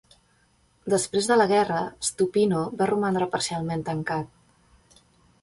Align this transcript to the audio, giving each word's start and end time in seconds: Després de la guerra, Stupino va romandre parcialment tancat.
Després 0.93 1.27
de 1.31 1.37
la 1.37 1.45
guerra, 1.51 1.81
Stupino 2.07 2.63
va 2.81 2.89
romandre 2.93 3.29
parcialment 3.37 3.85
tancat. 3.93 5.07